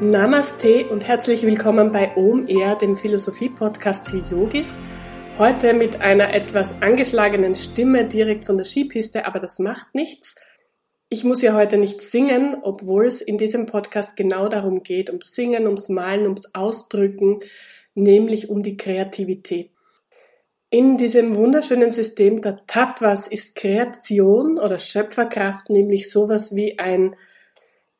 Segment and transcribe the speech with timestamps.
[0.00, 4.76] Namaste und herzlich willkommen bei OMR, dem Philosophie-Podcast für Yogis.
[5.38, 10.34] Heute mit einer etwas angeschlagenen Stimme direkt von der Skipiste, aber das macht nichts.
[11.10, 15.32] Ich muss ja heute nicht singen, obwohl es in diesem Podcast genau darum geht, ums
[15.32, 17.38] Singen, ums Malen, ums Ausdrücken,
[17.94, 19.70] nämlich um die Kreativität.
[20.70, 27.14] In diesem wunderschönen System der Tattvas ist Kreation oder Schöpferkraft nämlich sowas wie ein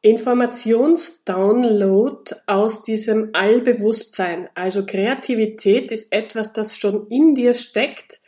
[0.04, 4.50] Informationsdownload aus diesem Allbewusstsein.
[4.54, 8.20] Also Kreativität ist etwas, das schon in dir steckt,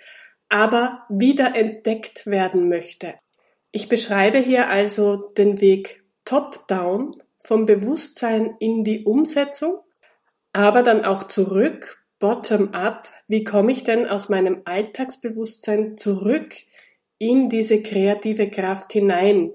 [0.49, 3.13] aber wieder entdeckt werden möchte.
[3.73, 9.81] Ich beschreibe hier also den Weg top-down vom Bewusstsein in die Umsetzung,
[10.55, 13.07] aber dann auch zurück, bottom-up.
[13.29, 16.55] Wie komme ich denn aus meinem Alltagsbewusstsein zurück
[17.19, 19.53] in diese kreative Kraft hinein,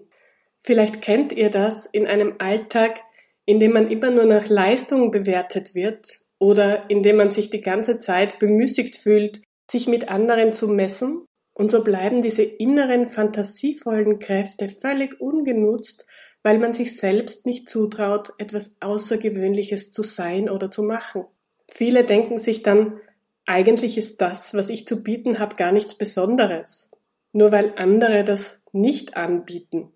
[0.63, 3.01] Vielleicht kennt ihr das in einem Alltag,
[3.45, 6.07] in dem man immer nur nach Leistung bewertet wird
[6.39, 11.25] oder in dem man sich die ganze Zeit bemüßigt fühlt, sich mit anderen zu messen.
[11.53, 16.05] Und so bleiben diese inneren fantasievollen Kräfte völlig ungenutzt,
[16.43, 21.25] weil man sich selbst nicht zutraut, etwas Außergewöhnliches zu sein oder zu machen.
[21.69, 22.99] Viele denken sich dann,
[23.45, 26.91] eigentlich ist das, was ich zu bieten habe, gar nichts Besonderes,
[27.33, 29.91] nur weil andere das nicht anbieten.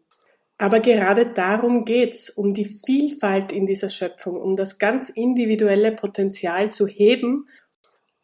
[0.58, 6.72] Aber gerade darum geht's, um die Vielfalt in dieser Schöpfung, um das ganz individuelle Potenzial
[6.72, 7.47] zu heben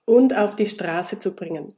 [0.06, 1.74] und auf die Straße zu bringen.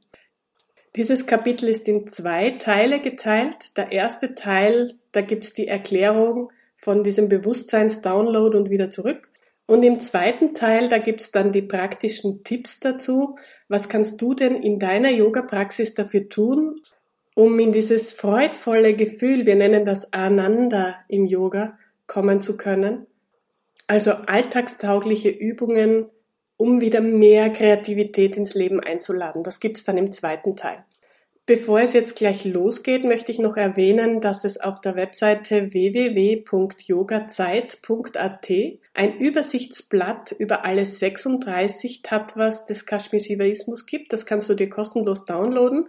[0.96, 3.76] Dieses Kapitel ist in zwei Teile geteilt.
[3.76, 9.30] Der erste Teil, da gibt's die Erklärung von diesem Bewusstseinsdownload und wieder zurück.
[9.66, 13.36] Und im zweiten Teil, da gibt's dann die praktischen Tipps dazu.
[13.68, 16.80] Was kannst du denn in deiner Yoga-Praxis dafür tun,
[17.34, 23.06] um in dieses freudvolle Gefühl, wir nennen das Ananda im Yoga, kommen zu können.
[23.86, 26.06] Also alltagstaugliche Übungen,
[26.56, 29.42] um wieder mehr Kreativität ins Leben einzuladen.
[29.42, 30.84] Das gibt's dann im zweiten Teil.
[31.46, 38.50] Bevor es jetzt gleich losgeht, möchte ich noch erwähnen, dass es auf der Webseite www.yogazeit.at
[38.94, 44.14] ein Übersichtsblatt über alle 36 Tattvas des Kashmir Shivaismus gibt.
[44.14, 45.86] Das kannst du dir kostenlos downloaden.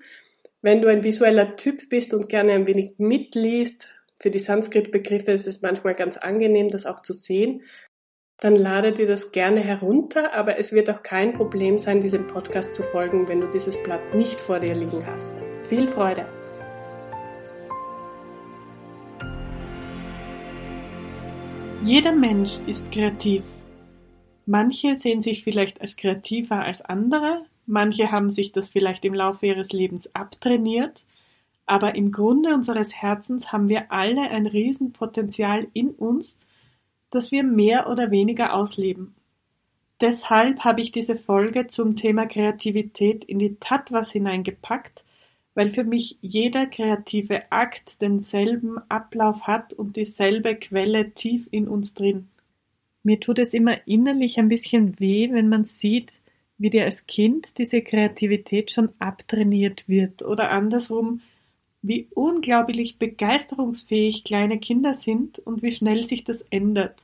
[0.65, 5.45] Wenn du ein visueller Typ bist und gerne ein wenig mitliest, für die Sanskrit-Begriffe ist
[5.45, 7.61] es manchmal ganz angenehm, das auch zu sehen,
[8.39, 12.73] dann lade dir das gerne herunter, aber es wird auch kein Problem sein, diesem Podcast
[12.73, 15.39] zu folgen, wenn du dieses Blatt nicht vor dir liegen hast.
[15.69, 16.25] Viel Freude!
[21.83, 23.43] Jeder Mensch ist kreativ.
[24.47, 29.47] Manche sehen sich vielleicht als kreativer als andere, Manche haben sich das vielleicht im Laufe
[29.47, 31.05] ihres Lebens abtrainiert,
[31.65, 36.39] aber im Grunde unseres Herzens haben wir alle ein Riesenpotenzial in uns,
[37.09, 39.15] das wir mehr oder weniger ausleben.
[40.01, 45.05] Deshalb habe ich diese Folge zum Thema Kreativität in die Tattvas hineingepackt,
[45.53, 51.93] weil für mich jeder kreative Akt denselben Ablauf hat und dieselbe Quelle tief in uns
[51.93, 52.27] drin.
[53.03, 56.19] Mir tut es immer innerlich ein bisschen weh, wenn man sieht,
[56.57, 61.21] wie dir als Kind diese Kreativität schon abtrainiert wird oder andersrum,
[61.81, 67.01] wie unglaublich begeisterungsfähig kleine Kinder sind und wie schnell sich das ändert.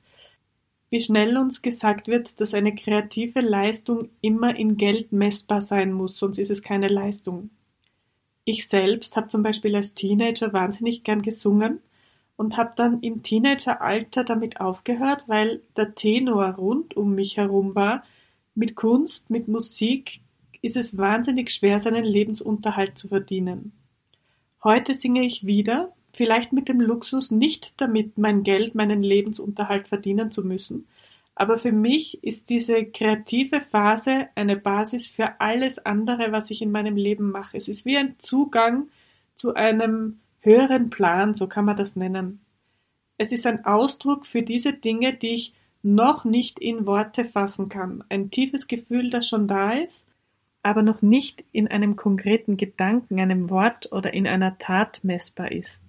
[0.89, 6.17] Wie schnell uns gesagt wird, dass eine kreative Leistung immer in Geld messbar sein muss,
[6.17, 7.49] sonst ist es keine Leistung.
[8.43, 11.79] Ich selbst habe zum Beispiel als Teenager wahnsinnig gern gesungen
[12.35, 18.03] und habe dann im Teenageralter damit aufgehört, weil der Tenor rund um mich herum war,
[18.55, 20.21] mit Kunst, mit Musik
[20.61, 23.71] ist es wahnsinnig schwer, seinen Lebensunterhalt zu verdienen.
[24.63, 30.31] Heute singe ich wieder, vielleicht mit dem Luxus, nicht damit mein Geld, meinen Lebensunterhalt verdienen
[30.31, 30.87] zu müssen,
[31.35, 36.71] aber für mich ist diese kreative Phase eine Basis für alles andere, was ich in
[36.71, 37.57] meinem Leben mache.
[37.57, 38.89] Es ist wie ein Zugang
[39.35, 42.41] zu einem höheren Plan, so kann man das nennen.
[43.17, 48.03] Es ist ein Ausdruck für diese Dinge, die ich noch nicht in Worte fassen kann.
[48.09, 50.05] Ein tiefes Gefühl, das schon da ist,
[50.63, 55.83] aber noch nicht in einem konkreten Gedanken, einem Wort oder in einer Tat messbar ist.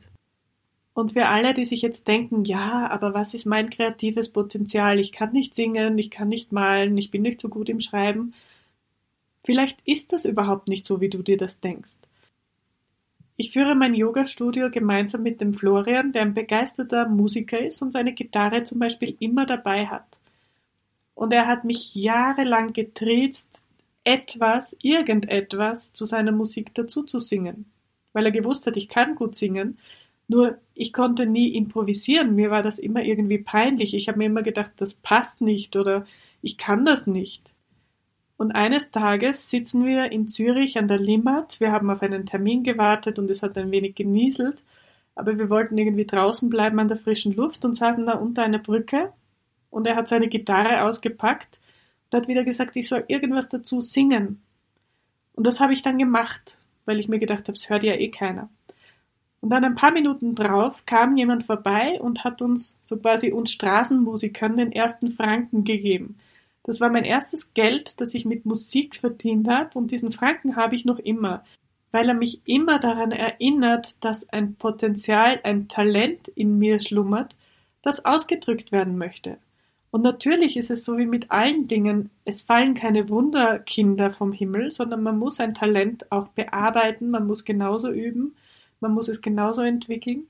[0.94, 4.98] Und für alle, die sich jetzt denken, ja, aber was ist mein kreatives Potenzial?
[4.98, 8.34] Ich kann nicht singen, ich kann nicht malen, ich bin nicht so gut im Schreiben.
[9.44, 11.96] Vielleicht ist das überhaupt nicht so, wie du dir das denkst.
[13.42, 18.12] Ich führe mein Yoga-Studio gemeinsam mit dem Florian, der ein begeisterter Musiker ist und seine
[18.12, 20.06] Gitarre zum Beispiel immer dabei hat.
[21.16, 23.48] Und er hat mich jahrelang getriezt,
[24.04, 27.64] etwas, irgendetwas zu seiner Musik dazu zu singen.
[28.12, 29.76] Weil er gewusst hat, ich kann gut singen,
[30.28, 33.92] Nur ich konnte nie improvisieren, mir war das immer irgendwie peinlich.
[33.94, 36.06] Ich habe mir immer gedacht, das passt nicht oder
[36.42, 37.51] ich kann das nicht.
[38.42, 41.60] Und eines Tages sitzen wir in Zürich an der Limmat.
[41.60, 44.64] Wir haben auf einen Termin gewartet und es hat ein wenig genieselt,
[45.14, 48.58] aber wir wollten irgendwie draußen bleiben an der frischen Luft und saßen da unter einer
[48.58, 49.12] Brücke
[49.70, 51.60] und er hat seine Gitarre ausgepackt
[52.10, 54.42] und hat wieder gesagt, ich soll irgendwas dazu singen.
[55.34, 58.08] Und das habe ich dann gemacht, weil ich mir gedacht habe, es hört ja eh
[58.08, 58.48] keiner.
[59.40, 63.52] Und dann ein paar Minuten drauf kam jemand vorbei und hat uns, so quasi uns
[63.52, 66.18] Straßenmusikern, den ersten Franken gegeben.
[66.64, 70.74] Das war mein erstes Geld, das ich mit Musik verdient habe und diesen Franken habe
[70.74, 71.44] ich noch immer,
[71.90, 77.36] weil er mich immer daran erinnert, dass ein Potenzial, ein Talent in mir schlummert,
[77.82, 79.38] das ausgedrückt werden möchte.
[79.90, 84.70] Und natürlich ist es so wie mit allen Dingen, es fallen keine Wunderkinder vom Himmel,
[84.72, 88.34] sondern man muss ein Talent auch bearbeiten, man muss genauso üben
[88.82, 90.28] man muss es genauso entwickeln.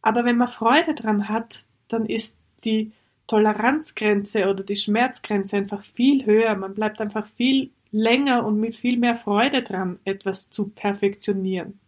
[0.00, 2.92] Aber wenn man Freude dran hat, dann ist die
[3.30, 6.56] Toleranzgrenze oder die Schmerzgrenze einfach viel höher.
[6.56, 11.78] Man bleibt einfach viel länger und mit viel mehr Freude dran, etwas zu perfektionieren.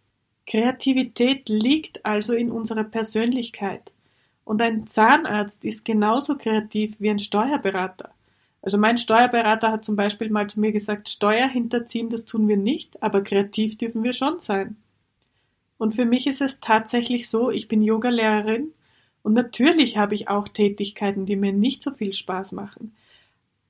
[0.47, 3.91] Kreativität liegt also in unserer Persönlichkeit.
[4.45, 8.11] Und ein Zahnarzt ist genauso kreativ wie ein Steuerberater.
[8.61, 12.57] Also mein Steuerberater hat zum Beispiel mal zu mir gesagt, Steuer hinterziehen, das tun wir
[12.57, 14.77] nicht, aber kreativ dürfen wir schon sein.
[15.77, 18.71] Und für mich ist es tatsächlich so, ich bin Yogalehrerin
[19.23, 22.95] und natürlich habe ich auch Tätigkeiten, die mir nicht so viel Spaß machen.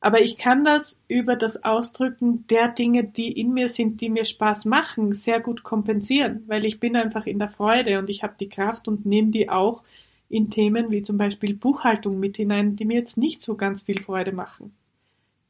[0.01, 4.25] Aber ich kann das über das Ausdrücken der Dinge, die in mir sind, die mir
[4.25, 8.33] Spaß machen, sehr gut kompensieren, weil ich bin einfach in der Freude und ich habe
[8.37, 9.83] die Kraft und nehme die auch
[10.27, 14.01] in Themen wie zum Beispiel Buchhaltung mit hinein, die mir jetzt nicht so ganz viel
[14.01, 14.73] Freude machen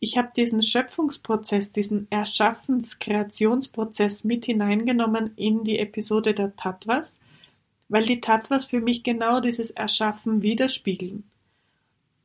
[0.03, 7.21] ich habe diesen Schöpfungsprozess, diesen Erschaffens-, Kreationsprozess mit hineingenommen in die Episode der Tattvas,
[7.93, 11.25] weil die Tattvas für mich genau dieses Erschaffen widerspiegeln.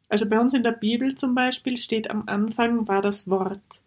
[0.08, 3.82] Also bei uns in der Bibel zum Beispiel steht am Anfang war das Wort.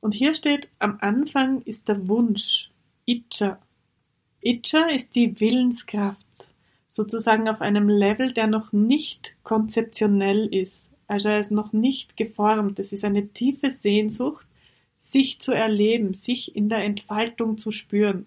[0.00, 2.72] Und hier steht am Anfang ist der Wunsch,
[3.04, 3.60] Itcha.
[4.40, 6.48] Itcha ist die Willenskraft,
[6.90, 10.90] sozusagen auf einem Level, der noch nicht konzeptionell ist.
[11.06, 12.80] Also er ist noch nicht geformt.
[12.80, 14.48] Es ist eine tiefe Sehnsucht,
[14.96, 18.26] sich zu erleben, sich in der Entfaltung zu spüren.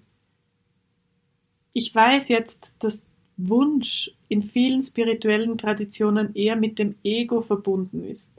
[1.78, 3.02] Ich weiß jetzt, dass
[3.36, 8.34] Wunsch in vielen spirituellen Traditionen eher mit dem Ego verbunden ist.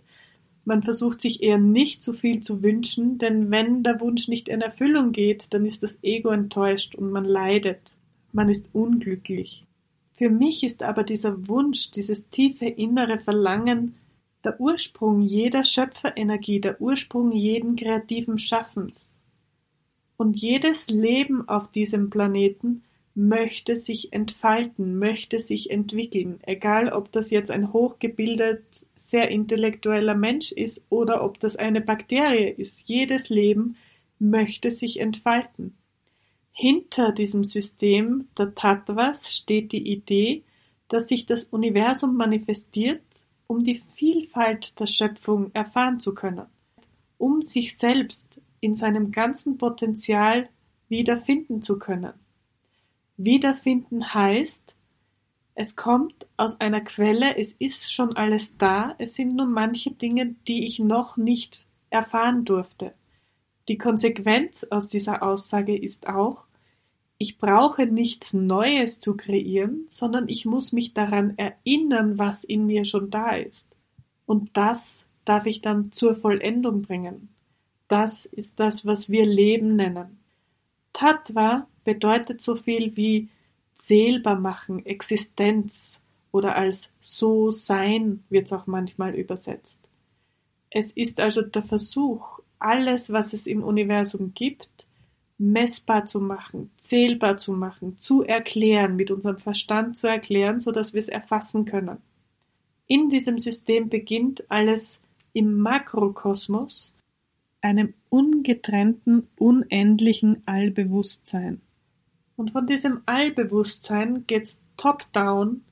[0.65, 4.63] Man versucht sich eher nicht zu viel zu wünschen, denn wenn der Wunsch nicht in
[4.63, 7.95] Erfüllung geht, dann ist das Ego enttäuscht und man leidet.
[8.33, 9.67] Man ist unglücklich.
[10.15, 13.97] Für mich ist aber dieser Wunsch, dieses tiefe innere Verlangen
[14.45, 19.13] der Ursprung jeder Schöpferenergie, der Ursprung jeden kreativen Schaffens.
[20.17, 22.83] Und jedes Leben auf diesem Planeten
[23.17, 30.53] möchte sich entfalten, möchte sich entwickeln, egal ob das jetzt ein hochgebildet, sehr intellektueller Mensch
[30.53, 32.87] ist oder ob das eine Bakterie ist.
[32.87, 33.77] Jedes Leben
[34.19, 35.75] möchte sich entfalten.
[36.53, 40.43] Hinter diesem System der Tattvas steht die Idee,
[40.89, 43.03] dass sich das Universum manifestiert
[43.47, 46.47] um die Vielfalt der Schöpfung erfahren zu können,
[47.19, 50.49] um sich selbst in seinem ganzen Potenzial
[50.89, 52.13] wiederfinden zu können.
[53.17, 54.75] Wiederfinden heißt,
[55.55, 60.35] es kommt aus einer Quelle, es ist schon alles da, es sind nur manche Dinge,
[60.47, 62.93] die ich noch nicht erfahren durfte.
[63.69, 66.45] Die Konsequenz aus dieser Aussage ist auch,
[67.19, 72.85] ich brauche nichts Neues zu kreieren, sondern ich muss mich daran erinnern, was in mir
[72.85, 73.67] schon da ist.
[74.27, 77.31] Und das darf ich dann zur Vollendung bringen.
[77.89, 80.19] Das ist das, was wir Leben nennen.
[80.97, 83.29] Tattva bedeutet so viel wie
[83.75, 86.01] zählbar machen, Existenz
[86.33, 89.83] oder als so sein wird es auch manchmal übersetzt.
[90.71, 94.87] Es ist also der Versuch, alles, was es im Universum gibt,
[95.37, 100.95] messbar zu machen, zählbar zu machen, zu erklären, mit unserem Verstand zu erklären, so dass
[100.95, 101.99] wir es erfassen können.
[102.87, 105.03] In diesem System beginnt alles
[105.35, 106.96] im Makrokosmos,
[107.67, 111.61] einem ungetrennten, unendlichen Allbewusstsein.
[112.37, 115.63] Und von diesem Allbewusstsein geht's top-down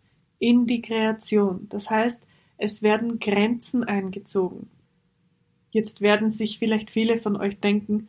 [0.40, 1.68] in die Kreation.
[1.68, 2.20] Das heißt,
[2.58, 4.68] es werden Grenzen eingezogen.
[5.70, 8.08] Jetzt werden sich vielleicht viele von euch denken,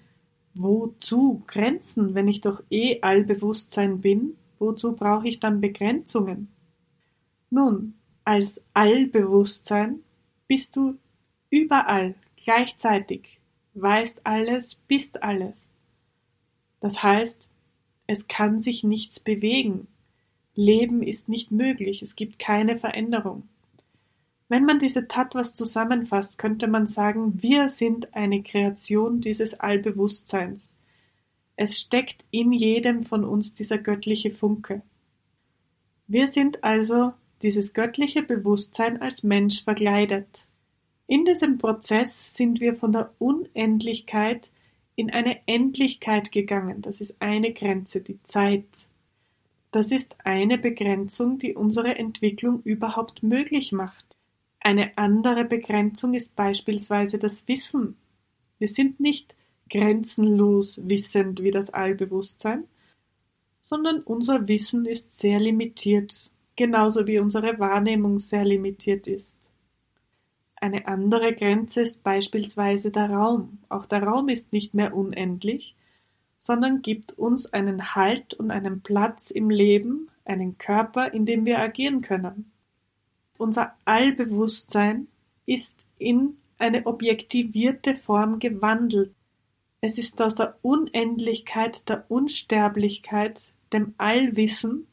[0.56, 4.36] Wozu Grenzen, wenn ich doch eh Allbewusstsein bin?
[4.58, 6.48] Wozu brauche ich dann Begrenzungen?
[7.50, 10.00] Nun, als Allbewusstsein
[10.48, 10.98] bist du
[11.50, 13.42] überall gleichzeitig,
[13.76, 15.70] weißt alles, bist alles.
[16.80, 17.48] Das heißt,
[18.08, 19.88] es kann sich nichts bewegen.
[20.56, 23.48] Leben ist nicht möglich, es gibt keine Veränderung.
[24.48, 30.76] Wenn man diese Tattvas zusammenfasst, könnte man sagen, wir sind eine Kreation dieses Allbewusstseins.
[31.56, 34.82] Es steckt in jedem von uns dieser göttliche Funke.
[36.08, 40.46] Wir sind also dieses göttliche Bewusstsein als Mensch verkleidet.
[41.08, 44.50] In diesem Prozess sind wir von der Unendlichkeit
[44.96, 46.82] in eine Endlichkeit gegangen.
[46.82, 48.88] Das ist eine Grenze, die Zeit.
[49.72, 54.06] Das ist eine Begrenzung, die unsere Entwicklung überhaupt möglich macht.
[54.62, 57.98] Eine andere Begrenzung ist beispielsweise das Wissen.
[58.58, 59.36] Wir sind nicht
[59.70, 62.64] grenzenlos wissend wie das Allbewusstsein,
[63.62, 69.38] sondern unser Wissen ist sehr limitiert, genauso wie unsere Wahrnehmung sehr limitiert ist.
[70.56, 73.60] Eine andere Grenze ist beispielsweise der Raum.
[73.70, 75.76] Auch der Raum ist nicht mehr unendlich,
[76.40, 81.60] sondern gibt uns einen Halt und einen Platz im Leben, einen Körper, in dem wir
[81.60, 82.52] agieren können.
[83.38, 85.08] Unser Allbewusstsein
[85.46, 89.14] ist in eine objektivierte Form gewandelt.
[89.82, 94.88] Es ist aus der Unendlichkeit, der Unsterblichkeit, dem Allwissen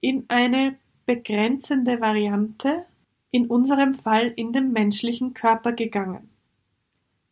[0.00, 2.86] in eine begrenzende Variante,
[3.30, 6.30] in unserem Fall in den menschlichen Körper gegangen.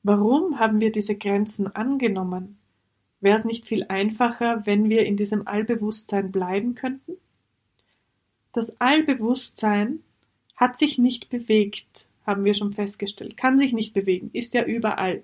[0.02, 2.58] Warum haben wir diese Grenzen angenommen?
[3.20, 7.12] Wäre es nicht viel einfacher, wenn wir in diesem Allbewusstsein bleiben könnten?
[8.52, 10.00] Das Allbewusstsein
[10.56, 15.22] hat sich nicht bewegt, haben wir schon festgestellt, kann sich nicht bewegen, ist ja überall.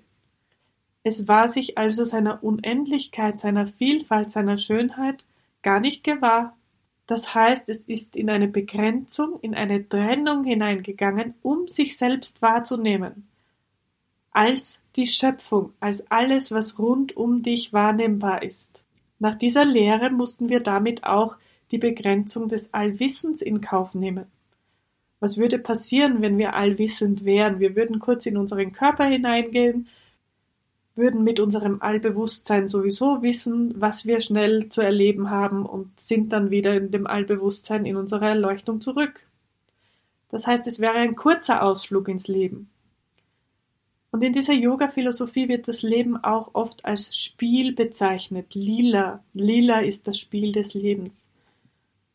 [1.03, 5.25] Es war sich also seiner Unendlichkeit, seiner Vielfalt, seiner Schönheit
[5.61, 6.57] gar nicht gewahr.
[7.07, 13.27] Das heißt, es ist in eine Begrenzung, in eine Trennung hineingegangen, um sich selbst wahrzunehmen
[14.35, 18.83] als die Schöpfung, als alles, was rund um dich wahrnehmbar ist.
[19.17, 21.37] Nach dieser Lehre mussten wir damit auch
[21.71, 24.25] die Begrenzung des Allwissens in Kauf nehmen.
[25.21, 27.61] Was würde passieren, wenn wir allwissend wären?
[27.61, 29.87] Wir würden kurz in unseren Körper hineingehen,
[30.95, 36.51] würden mit unserem Allbewusstsein sowieso wissen, was wir schnell zu erleben haben und sind dann
[36.51, 39.21] wieder in dem Allbewusstsein in unserer Erleuchtung zurück.
[40.29, 42.69] Das heißt, es wäre ein kurzer Ausflug ins Leben.
[44.11, 48.55] Und in dieser Yoga-Philosophie wird das Leben auch oft als Spiel bezeichnet.
[48.55, 49.21] Lila.
[49.33, 51.25] Lila ist das Spiel des Lebens.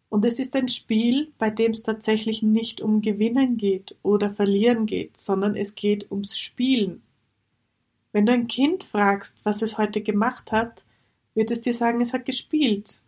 [0.09, 4.87] Und es ist ein Spiel, bei dem es tatsächlich nicht um Gewinnen geht oder Verlieren
[4.87, 7.03] geht, sondern es geht ums Spielen.
[8.13, 10.83] Wenn du ein Kind fragst, was es heute gemacht hat,
[11.35, 13.01] wird es dir sagen, es hat gespielt.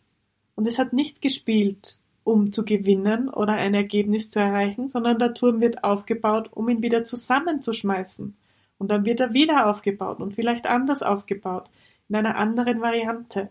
[0.54, 5.35] Und es hat nicht gespielt, um zu gewinnen oder ein Ergebnis zu erreichen, sondern der
[5.35, 8.37] Turm wird aufgebaut, um ihn wieder zusammenzuschmeißen.
[8.78, 11.68] Und dann wird er wieder aufgebaut und vielleicht anders aufgebaut,
[12.09, 13.50] in einer anderen Variante.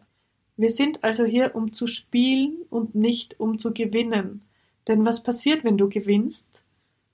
[0.58, 4.42] Wir sind also hier, um zu spielen und nicht um zu gewinnen.
[4.88, 6.64] Denn was passiert, wenn du gewinnst?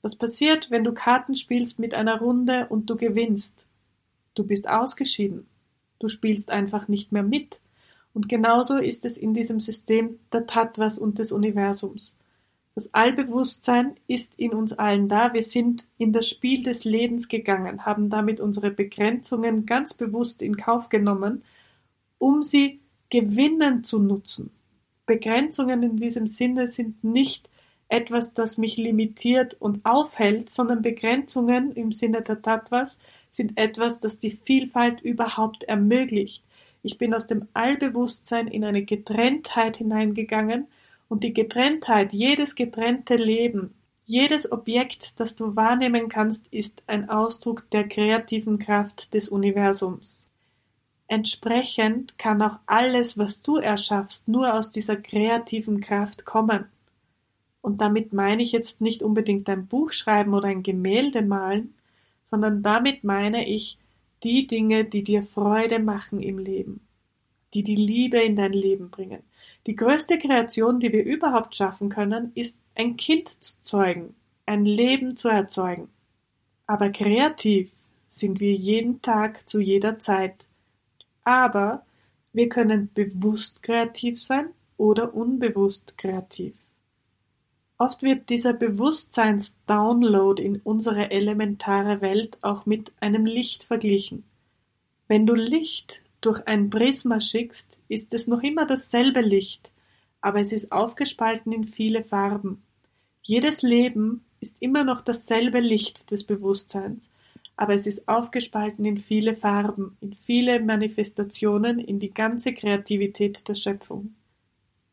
[0.01, 3.67] Was passiert, wenn du Karten spielst mit einer Runde und du gewinnst?
[4.37, 5.47] Du bist ausgeschieden.
[5.97, 7.59] Du spielst einfach nicht mehr mit.
[8.13, 12.15] Und genauso ist es in diesem System der Tattvas und des Universums.
[12.75, 15.33] Das Allbewusstsein ist in uns allen da.
[15.33, 20.55] Wir sind in das Spiel des Lebens gegangen, haben damit unsere Begrenzungen ganz bewusst in
[20.55, 21.43] Kauf genommen,
[22.19, 22.79] um sie
[23.09, 24.51] gewinnend zu nutzen.
[25.07, 27.49] Begrenzungen in diesem Sinne sind nicht
[27.89, 32.99] etwas, das mich limitiert und aufhält, sondern Begrenzungen im Sinne der Tattvas
[33.37, 36.43] sind etwas, das die Vielfalt überhaupt ermöglicht.
[36.83, 40.67] Ich bin aus dem Allbewusstsein in eine Getrenntheit hineingegangen,
[41.09, 43.73] und die Getrenntheit, jedes getrennte Leben,
[44.05, 50.25] jedes Objekt, das du wahrnehmen kannst, ist ein Ausdruck der kreativen Kraft des Universums.
[51.07, 56.65] Entsprechend kann auch alles, was du erschaffst, nur aus dieser kreativen Kraft kommen.
[57.61, 61.73] Und damit meine ich jetzt nicht unbedingt ein Buch schreiben oder ein Gemälde malen,
[62.29, 63.77] sondern damit meine ich
[64.23, 66.81] die Dinge, die dir Freude machen im Leben,
[67.53, 69.23] die die Liebe in dein Leben bringen,
[69.65, 74.15] die größte Kreation, die wir überhaupt schaffen können, ist ein Kind zu zeugen,
[74.45, 75.89] ein Leben zu erzeugen.
[76.65, 77.69] Aber kreativ
[78.09, 80.47] sind wir jeden Tag zu jeder Zeit.
[81.23, 81.85] Aber
[82.33, 86.53] wir können bewusst kreativ sein oder unbewusst kreativ.
[87.79, 94.23] Oft wird dieser Bewusstseins-Download in unsere elementare Welt auch mit einem Licht verglichen.
[95.07, 99.71] Wenn du Licht durch ein Prisma schickst, ist es noch immer dasselbe Licht,
[100.21, 102.63] aber es ist aufgespalten in viele Farben.
[103.21, 107.11] Jedes Leben ist immer noch dasselbe Licht des Bewusstseins,
[107.55, 113.55] aber es ist aufgespalten in viele Farben, in viele Manifestationen, in die ganze Kreativität der
[113.55, 114.15] Schöpfung.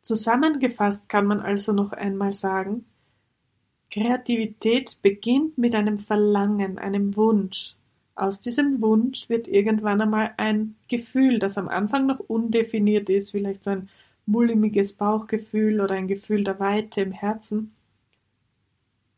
[0.04, 2.84] Zusammengefasst kann man also noch einmal sagen,
[3.90, 7.74] Kreativität beginnt mit einem Verlangen, einem Wunsch.
[8.14, 13.64] Aus diesem Wunsch wird irgendwann einmal ein Gefühl, das am Anfang noch undefiniert ist, vielleicht
[13.64, 13.88] so ein
[14.26, 17.72] mulmiges Bauchgefühl oder ein Gefühl der Weite im Herzen.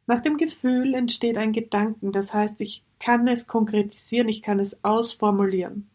[0.07, 4.85] Nach dem Gefühl entsteht ein Gedanken, das heißt, ich kann es konkretisieren, ich kann es
[4.85, 5.90] ausformulieren.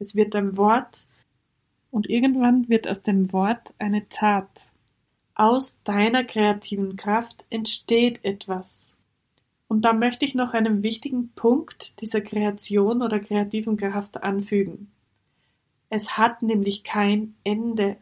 [0.00, 1.06] Es wird ein Wort
[1.92, 4.48] und irgendwann wird aus dem Wort eine Tat.
[5.34, 8.88] Aus deiner kreativen Kraft entsteht etwas.
[9.68, 14.90] Und da möchte ich noch einen wichtigen Punkt dieser Kreation oder kreativen Kraft anfügen.
[15.90, 17.96] Es hat nämlich kein Ende.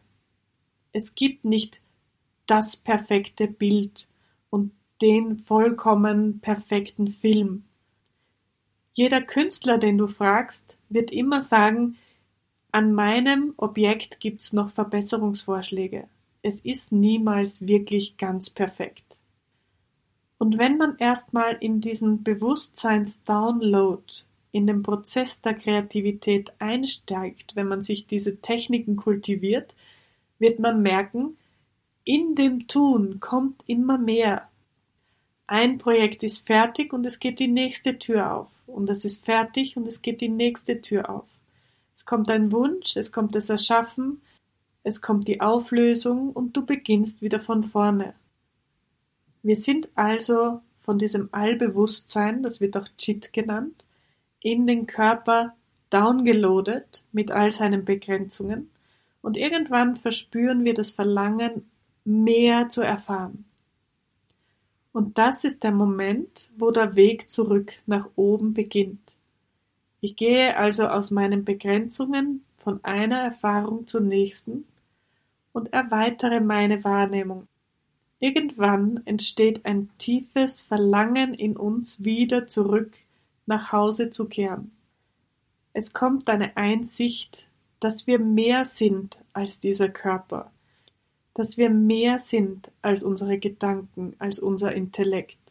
[0.93, 1.81] Es gibt nicht
[2.47, 4.07] das perfekte Bild
[4.49, 4.71] und
[5.01, 7.65] den vollkommen perfekten Film.
[8.93, 11.97] Jeder Künstler, den du fragst, wird immer sagen,
[12.71, 16.07] an meinem Objekt gibt's noch Verbesserungsvorschläge.
[16.41, 19.19] Es ist niemals wirklich ganz perfekt.
[20.37, 24.03] Und wenn man erstmal in diesen Bewusstseins-Download,
[24.51, 29.75] in den Prozess der Kreativität einsteigt, wenn man sich diese Techniken kultiviert,
[30.39, 31.37] wird man merken,
[32.03, 34.49] in dem Tun kommt immer mehr.
[35.45, 38.49] Ein Projekt ist fertig und es geht die nächste Tür auf.
[38.65, 41.27] Und es ist fertig und es geht die nächste Tür auf.
[42.01, 44.23] Es kommt ein Wunsch, es kommt das Erschaffen,
[44.81, 48.15] es kommt die Auflösung und du beginnst wieder von vorne.
[49.43, 53.85] Wir sind also von diesem Allbewusstsein, das wird auch Chit genannt,
[54.39, 55.53] in den Körper
[55.91, 58.71] downgeloadet mit all seinen Begrenzungen
[59.21, 61.69] und irgendwann verspüren wir das Verlangen,
[62.03, 63.45] mehr zu erfahren.
[64.91, 69.17] Und das ist der Moment, wo der Weg zurück nach oben beginnt.
[70.01, 74.65] Ich gehe also aus meinen Begrenzungen von einer Erfahrung zur nächsten
[75.53, 77.47] und erweitere meine Wahrnehmung
[78.21, 82.93] Irgendwann entsteht ein tiefes Verlangen in uns, wieder zurück
[83.47, 84.71] nach Hause zu kehren.
[85.73, 87.47] Es kommt eine Einsicht,
[87.79, 90.51] dass wir mehr sind als dieser Körper,
[91.33, 95.50] dass wir mehr sind als unsere Gedanken, als unser Intellekt.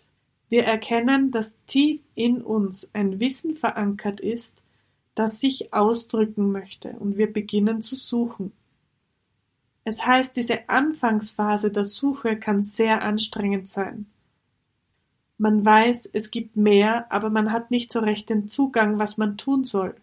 [0.50, 4.60] Wir erkennen, dass tief in uns ein Wissen verankert ist,
[5.14, 8.52] das sich ausdrücken möchte, und wir beginnen zu suchen.
[9.84, 14.06] Es heißt, diese Anfangsphase der Suche kann sehr anstrengend sein.
[15.38, 19.38] Man weiß, es gibt mehr, aber man hat nicht so recht den Zugang, was man
[19.38, 19.94] tun soll.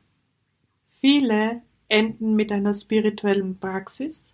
[0.90, 4.34] Viele enden mit einer spirituellen Praxis,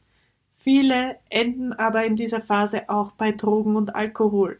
[0.57, 4.59] viele enden aber in dieser Phase auch bei Drogen und Alkohol.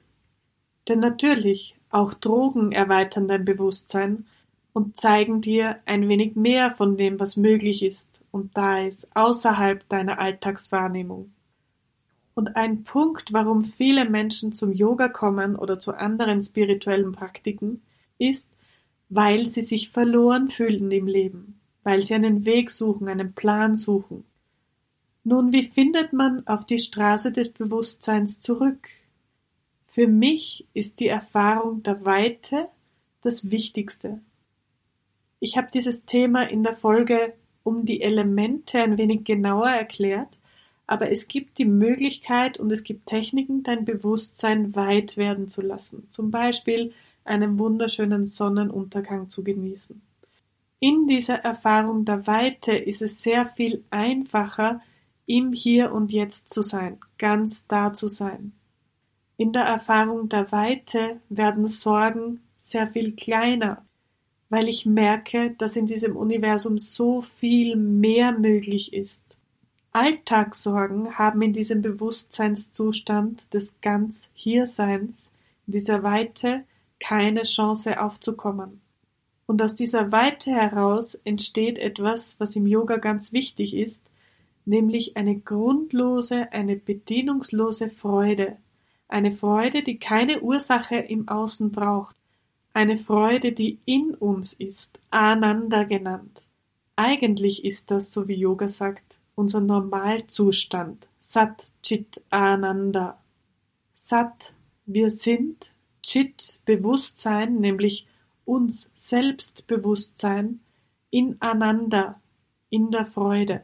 [0.87, 4.25] Denn natürlich, auch Drogen erweitern dein Bewusstsein
[4.73, 9.87] und zeigen dir ein wenig mehr von dem, was möglich ist und da ist, außerhalb
[9.87, 11.31] deiner Alltagswahrnehmung.
[12.33, 17.83] Und ein Punkt, warum viele Menschen zum Yoga kommen oder zu anderen spirituellen Praktiken,
[18.17, 18.49] ist,
[19.09, 24.25] weil sie sich verloren fühlen im Leben, weil sie einen Weg suchen, einen Plan suchen.
[25.23, 28.89] Nun, wie findet man auf die Straße des Bewusstseins zurück?
[29.93, 32.67] Für mich ist die Erfahrung der Weite
[33.21, 34.21] das Wichtigste.
[35.39, 40.39] Ich habe dieses Thema in der Folge um die Elemente ein wenig genauer erklärt,
[40.88, 46.08] aber es gibt die Möglichkeit und es gibt Techniken, dein Bewusstsein weit werden zu lassen,
[46.10, 46.91] zum Beispiel
[47.23, 50.01] einen wunderschönen Sonnenuntergang zu genießen.
[50.79, 54.82] In dieser Erfahrung der Weite ist es sehr viel einfacher,
[55.27, 58.53] im Hier und Jetzt zu sein, ganz da zu sein.
[59.37, 63.83] In der Erfahrung der Weite werden Sorgen sehr viel kleiner,
[64.49, 69.35] weil ich merke, dass in diesem Universum so viel mehr möglich ist.
[69.91, 75.31] Alltagssorgen haben in diesem Bewusstseinszustand des ganz Hierseins,
[75.67, 76.63] in dieser Weite,
[76.99, 78.81] keine Chance aufzukommen.
[79.45, 84.09] Und aus dieser Weite heraus entsteht etwas, was im Yoga ganz wichtig ist,
[84.65, 88.57] nämlich eine grundlose, eine bedienungslose Freude,
[89.13, 92.15] eine Freude, die keine Ursache im Außen braucht,
[92.73, 96.47] eine Freude, die in uns ist, Ananda genannt.
[96.95, 103.19] Eigentlich ist das, so wie Yoga sagt, unser Normalzustand, Sat Chit Ananda.
[103.93, 104.54] Sat,
[104.88, 105.71] wir sind,
[106.02, 108.08] Chit, Bewusstsein, nämlich
[108.45, 110.60] uns Selbstbewusstsein,
[111.12, 112.19] in Ananda,
[112.71, 113.62] in der Freude.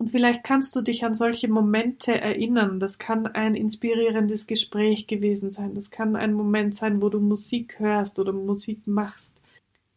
[0.00, 2.80] Und vielleicht kannst du dich an solche Momente erinnern.
[2.80, 5.74] Das kann ein inspirierendes Gespräch gewesen sein.
[5.74, 9.34] Das kann ein Moment sein, wo du Musik hörst oder Musik machst.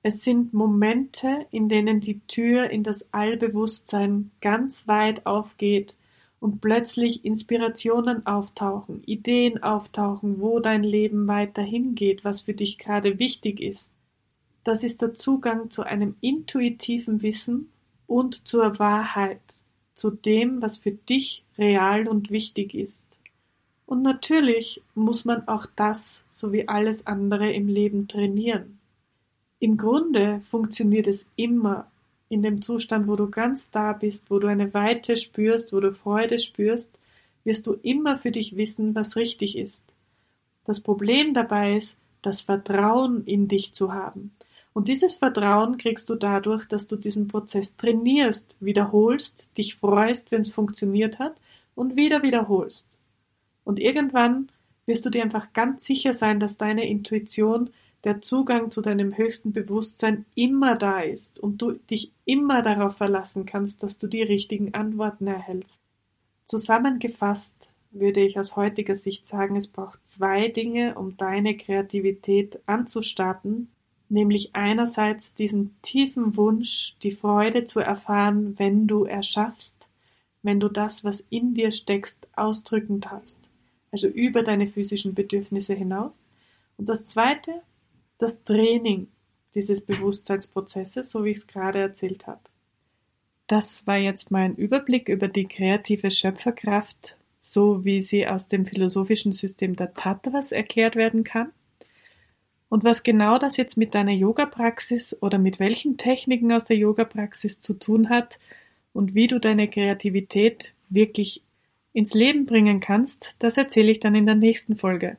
[0.02, 5.96] Es sind Momente, in denen die Tür in das Allbewusstsein ganz weit aufgeht
[6.42, 13.20] und plötzlich Inspirationen auftauchen, Ideen auftauchen, wo dein Leben weiter hingeht, was für dich gerade
[13.20, 13.90] wichtig ist.
[14.66, 17.70] Das ist der Zugang zu einem intuitiven Wissen
[18.06, 19.63] und zur Wahrheit,
[19.94, 23.02] zu dem, was für dich real und wichtig ist.
[23.86, 28.80] Und natürlich muss man auch das sowie alles andere im Leben trainieren.
[29.60, 31.88] Im Grunde funktioniert es immer
[32.30, 35.94] in dem Zustand, wo du ganz da bist, wo du eine Weite spürst, wo du
[35.94, 36.98] Freude spürst,
[37.44, 39.86] wirst du immer für dich wissen, was richtig ist.
[40.66, 44.32] Das Problem dabei ist, das Vertrauen in dich zu haben.
[44.74, 50.42] Und dieses Vertrauen kriegst du dadurch, dass du diesen Prozess trainierst, wiederholst, dich freust, wenn
[50.42, 51.36] es funktioniert hat
[51.76, 52.88] und wieder wiederholst.
[53.64, 54.50] Und irgendwann
[54.86, 57.70] wirst du dir einfach ganz sicher sein, dass deine Intuition
[58.04, 63.46] der Zugang zu deinem höchsten Bewusstsein immer da ist und du dich immer darauf verlassen
[63.46, 65.80] kannst, dass du die richtigen Antworten erhältst.
[66.44, 73.70] Zusammengefasst würde ich aus heutiger Sicht sagen, es braucht zwei Dinge, um deine Kreativität anzustarten,
[74.10, 79.76] nämlich einerseits diesen tiefen Wunsch, die Freude zu erfahren, wenn du erschaffst,
[80.42, 83.40] wenn du das, was in dir steckst, ausdrücken darfst,
[83.92, 86.12] also über deine physischen Bedürfnisse hinaus.
[86.78, 87.62] Und das zweite,
[88.18, 89.08] das Training
[89.56, 92.42] dieses Bewusstseinsprozesses, so wie ich es gerade erzählt habe.
[93.48, 99.34] Das war jetzt mein Überblick über die kreative Schöpferkraft, so wie sie aus dem philosophischen
[99.34, 101.52] System der Tattvas erklärt werden kann.
[102.74, 107.62] Und was genau das jetzt mit deiner Yoga-Praxis oder mit welchen Techniken aus der Yoga-Praxis
[107.62, 108.40] zu tun hat
[108.94, 111.44] und wie du deine Kreativität wirklich
[111.94, 115.18] ins Leben bringen kannst, das erzähle ich dann in der nächsten Folge.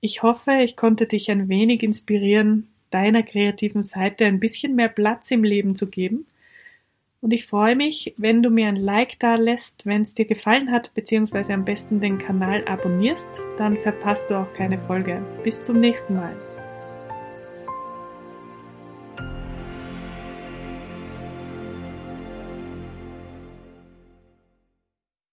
[0.00, 5.30] Ich hoffe, ich konnte dich ein wenig inspirieren, deiner kreativen Seite ein bisschen mehr Platz
[5.30, 6.26] im Leben zu geben.
[7.26, 10.70] Und ich freue mich, wenn du mir ein Like da lässt, wenn es dir gefallen
[10.70, 15.20] hat, beziehungsweise am besten den Kanal abonnierst, dann verpasst du auch keine Folge.
[15.42, 16.36] Bis zum nächsten Mal.